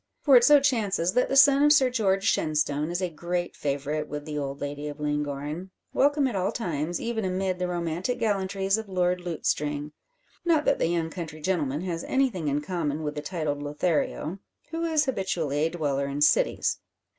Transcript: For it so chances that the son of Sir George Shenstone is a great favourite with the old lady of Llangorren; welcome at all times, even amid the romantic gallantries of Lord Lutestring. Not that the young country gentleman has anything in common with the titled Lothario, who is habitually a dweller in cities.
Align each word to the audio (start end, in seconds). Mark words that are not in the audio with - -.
For 0.23 0.35
it 0.35 0.43
so 0.43 0.59
chances 0.59 1.13
that 1.13 1.29
the 1.29 1.35
son 1.35 1.61
of 1.61 1.71
Sir 1.71 1.91
George 1.91 2.23
Shenstone 2.23 2.89
is 2.89 3.03
a 3.03 3.09
great 3.11 3.55
favourite 3.55 4.07
with 4.07 4.25
the 4.25 4.35
old 4.35 4.59
lady 4.59 4.87
of 4.87 4.99
Llangorren; 4.99 5.69
welcome 5.93 6.25
at 6.27 6.35
all 6.35 6.51
times, 6.51 6.99
even 6.99 7.23
amid 7.23 7.59
the 7.59 7.67
romantic 7.67 8.17
gallantries 8.17 8.79
of 8.79 8.89
Lord 8.89 9.21
Lutestring. 9.21 9.91
Not 10.43 10.65
that 10.65 10.79
the 10.79 10.87
young 10.87 11.11
country 11.11 11.39
gentleman 11.39 11.81
has 11.81 12.03
anything 12.05 12.47
in 12.47 12.61
common 12.61 13.03
with 13.03 13.13
the 13.13 13.21
titled 13.21 13.61
Lothario, 13.61 14.39
who 14.71 14.83
is 14.85 15.05
habitually 15.05 15.59
a 15.59 15.69
dweller 15.69 16.07
in 16.07 16.21
cities. 16.21 16.79